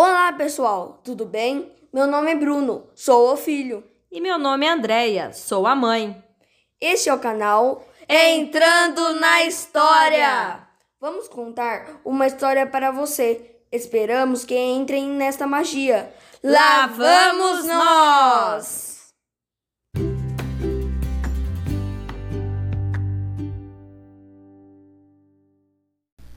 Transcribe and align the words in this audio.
Olá, 0.00 0.32
pessoal, 0.32 1.00
tudo 1.02 1.24
bem? 1.24 1.72
Meu 1.92 2.06
nome 2.06 2.30
é 2.30 2.36
Bruno, 2.36 2.88
sou 2.94 3.32
o 3.32 3.36
filho. 3.36 3.82
E 4.12 4.20
meu 4.20 4.38
nome 4.38 4.64
é 4.64 4.70
Andreia, 4.70 5.32
sou 5.32 5.66
a 5.66 5.74
mãe. 5.74 6.22
Este 6.80 7.08
é 7.08 7.14
o 7.14 7.18
canal 7.18 7.84
Entrando 8.08 9.14
na 9.14 9.42
História. 9.42 10.60
Vamos 11.00 11.26
contar 11.26 12.00
uma 12.04 12.28
história 12.28 12.64
para 12.64 12.92
você. 12.92 13.56
Esperamos 13.72 14.44
que 14.44 14.56
entrem 14.56 15.08
nesta 15.08 15.48
magia. 15.48 16.14
Lá 16.44 16.86
vamos 16.86 17.66
nós! 17.66 18.98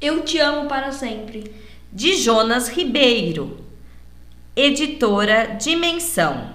Eu 0.00 0.24
te 0.24 0.38
amo 0.38 0.66
para 0.66 0.92
sempre. 0.92 1.69
De 1.92 2.14
Jonas 2.14 2.68
Ribeiro, 2.68 3.64
editora 4.54 5.56
Dimensão. 5.60 6.54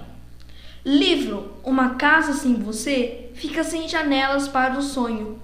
Livro 0.85 1.51
Uma 1.61 1.95
Casa 1.95 2.31
Sem 2.31 2.53
Você 2.53 3.31
fica 3.33 3.61
sem 3.61 3.85
janelas 3.89 4.47
para 4.47 4.79
o 4.79 4.81
sonho. 4.81 5.37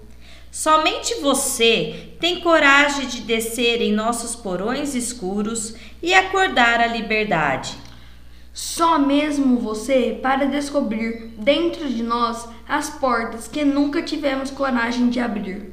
Somente 0.49 1.15
você 1.15 2.13
tem 2.21 2.39
coragem 2.39 3.05
de 3.05 3.19
descer 3.19 3.81
em 3.81 3.91
nossos 3.91 4.33
porões 4.33 4.95
escuros 4.95 5.75
e 6.01 6.13
acordar 6.13 6.79
a 6.79 6.87
liberdade. 6.87 7.75
Só 8.53 8.97
mesmo 8.97 9.57
você 9.57 10.17
para 10.21 10.45
descobrir 10.45 11.33
dentro 11.37 11.89
de 11.89 12.01
nós 12.01 12.47
as 12.65 12.89
portas 12.89 13.45
que 13.45 13.65
nunca 13.65 14.01
tivemos 14.01 14.51
coragem 14.51 15.09
de 15.09 15.19
abrir. 15.19 15.69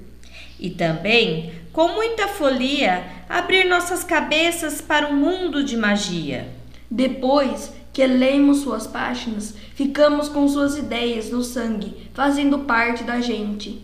E 0.58 0.70
também, 0.70 1.52
com 1.78 1.92
muita 1.92 2.26
folia, 2.26 3.04
abrir 3.28 3.62
nossas 3.62 4.02
cabeças 4.02 4.80
para 4.80 5.06
um 5.06 5.14
mundo 5.14 5.62
de 5.62 5.76
magia. 5.76 6.48
Depois 6.90 7.72
que 7.92 8.04
lemos 8.04 8.62
suas 8.62 8.84
páginas, 8.84 9.54
ficamos 9.76 10.28
com 10.28 10.48
suas 10.48 10.76
ideias 10.76 11.30
no 11.30 11.40
sangue, 11.40 12.10
fazendo 12.12 12.58
parte 12.64 13.04
da 13.04 13.20
gente. 13.20 13.80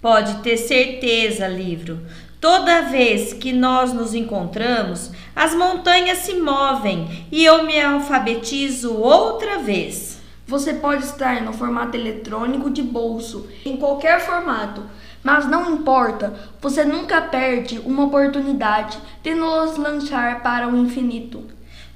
Pode 0.00 0.36
ter 0.36 0.56
certeza, 0.56 1.46
livro. 1.46 2.00
Toda 2.40 2.80
vez 2.80 3.34
que 3.34 3.52
nós 3.52 3.92
nos 3.92 4.14
encontramos, 4.14 5.10
as 5.36 5.54
montanhas 5.54 6.20
se 6.20 6.36
movem 6.36 7.26
e 7.30 7.44
eu 7.44 7.64
me 7.64 7.78
alfabetizo 7.78 8.94
outra 8.94 9.58
vez. 9.58 10.13
Você 10.46 10.74
pode 10.74 11.04
estar 11.04 11.40
no 11.42 11.54
formato 11.54 11.96
eletrônico 11.96 12.68
de 12.68 12.82
bolso, 12.82 13.48
em 13.64 13.78
qualquer 13.78 14.20
formato, 14.20 14.82
mas 15.22 15.48
não 15.48 15.74
importa, 15.74 16.34
você 16.60 16.84
nunca 16.84 17.22
perde 17.22 17.78
uma 17.78 18.04
oportunidade 18.04 18.98
de 19.22 19.34
nos 19.34 19.78
lançar 19.78 20.42
para 20.42 20.68
o 20.68 20.76
infinito. 20.76 21.44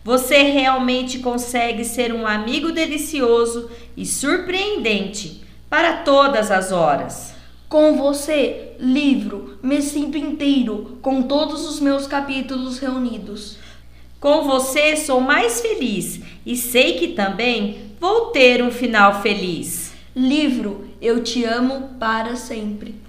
Você 0.02 0.38
realmente 0.44 1.18
consegue 1.18 1.84
ser 1.84 2.14
um 2.14 2.26
amigo 2.26 2.72
delicioso 2.72 3.70
e 3.94 4.06
surpreendente 4.06 5.44
para 5.68 5.98
todas 5.98 6.50
as 6.50 6.72
horas. 6.72 7.34
Com 7.68 7.98
você, 7.98 8.74
livro, 8.80 9.58
me 9.62 9.82
sinto 9.82 10.16
inteiro, 10.16 10.98
com 11.02 11.20
todos 11.20 11.68
os 11.68 11.80
meus 11.80 12.06
capítulos 12.06 12.78
reunidos. 12.78 13.58
Com 14.20 14.42
você 14.42 14.96
sou 14.96 15.20
mais 15.20 15.60
feliz 15.60 16.20
e 16.44 16.56
sei 16.56 16.98
que 16.98 17.14
também 17.14 17.94
vou 18.00 18.32
ter 18.32 18.60
um 18.62 18.70
final 18.70 19.22
feliz. 19.22 19.92
Livro, 20.14 20.88
eu 21.00 21.22
te 21.22 21.44
amo 21.44 21.96
para 22.00 22.34
sempre. 22.34 23.00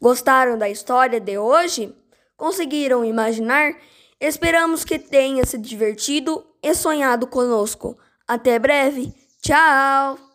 Gostaram 0.00 0.56
da 0.56 0.70
história 0.70 1.20
de 1.20 1.36
hoje? 1.36 1.92
Conseguiram 2.36 3.04
imaginar? 3.04 3.74
Esperamos 4.20 4.84
que 4.84 5.00
tenha 5.00 5.44
se 5.44 5.58
divertido 5.58 6.46
e 6.62 6.72
sonhado 6.74 7.26
conosco. 7.26 7.98
Até 8.26 8.56
breve. 8.56 9.12
Tchau! 9.42 10.29